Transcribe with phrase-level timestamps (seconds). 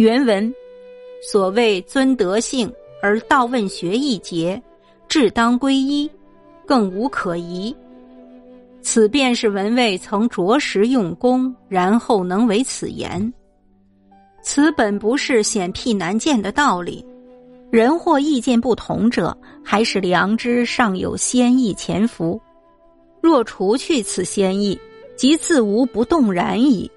[0.00, 0.50] 原文
[1.20, 4.58] 所谓尊德性而道问学一节，
[5.08, 6.10] 志当归一，
[6.64, 7.76] 更无可疑。
[8.80, 13.30] 此便是文蔚曾着实用功，然后能为此言。
[14.40, 17.04] 此本不是显僻难见的道理。
[17.70, 22.40] 人或意见不同者，还是良知尚有先意潜伏。
[23.20, 24.80] 若除去此先意，
[25.14, 26.90] 即自无不动然矣。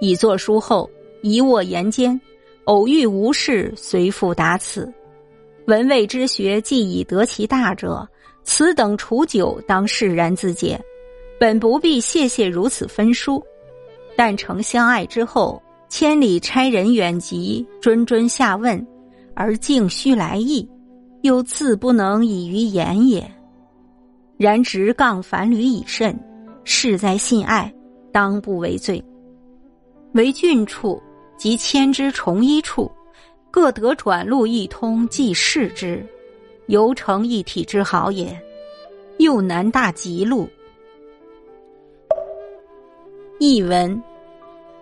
[0.00, 0.90] 已作书后，
[1.22, 2.20] 一卧言间，
[2.64, 4.92] 偶遇无事，随复答此。
[5.66, 8.08] 文谓之学，既已得其大者，
[8.42, 10.80] 此等处久，当释然自解。
[11.38, 13.42] 本不必谢谢如此分书，
[14.16, 18.84] 但承相爱之后，千里差人远及，谆谆下问。
[19.40, 20.68] 而竟须来意，
[21.22, 23.24] 又自不能以于言也。
[24.36, 26.18] 然直杠反履以甚，
[26.64, 27.72] 事在信爱，
[28.12, 29.00] 当不为罪。
[30.14, 31.00] 为郡处
[31.38, 32.90] 及迁之重一处，
[33.50, 36.04] 各得转路一通，即视之，
[36.66, 38.38] 犹成一体之好也。
[39.18, 40.48] 又难大吉路。
[43.40, 44.02] 译文：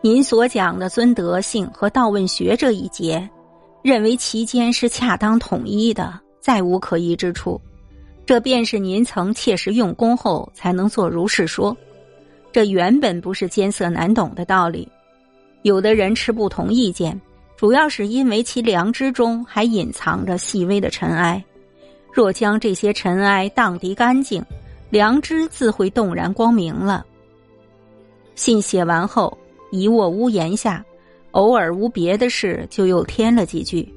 [0.00, 3.28] 您所讲的尊德性和道问学这一节。
[3.82, 7.60] 认为其间是恰当统一的，再无可疑之处。
[8.26, 11.76] 这便是您曾切实用功后才能做如是说。
[12.50, 14.88] 这原本不是艰涩难懂的道理。
[15.66, 17.20] 有的人持不同意见，
[17.56, 21.44] 主要是因为其良知中还隐藏着细微的尘埃。
[22.12, 24.40] 若将这些尘埃荡涤干净，
[24.90, 27.04] 良知自会动然光明了。
[28.36, 29.36] 信写完后，
[29.72, 30.84] 一卧屋檐下。
[31.32, 33.92] 偶尔无别的事，就又添了几句。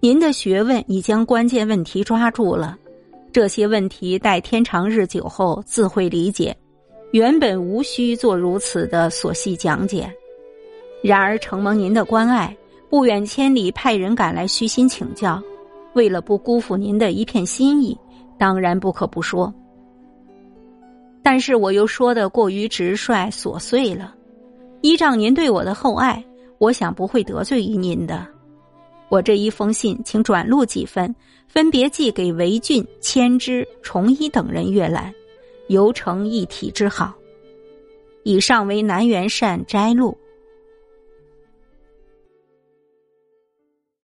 [0.00, 2.76] 您的学问已将关键问题抓住了，
[3.30, 6.54] 这些问题待天长日久后自会理解，
[7.12, 10.12] 原本无需做如此的琐细讲解。
[11.02, 12.54] 然而承蒙您的关爱，
[12.88, 15.42] 不远千里派人赶来虚心请教，
[15.94, 17.96] 为了不辜负您的一片心意，
[18.38, 19.52] 当然不可不说。
[21.22, 24.14] 但是我又说的过于直率琐碎了，
[24.82, 26.22] 依仗您对我的厚爱。
[26.58, 28.26] 我想不会得罪于您的，
[29.08, 31.14] 我这一封信，请转录几份，
[31.48, 35.10] 分别寄给韦俊、千之、崇一等人阅览，
[35.68, 37.14] 犹成一体之好。
[38.24, 40.14] 以上为南园善摘录。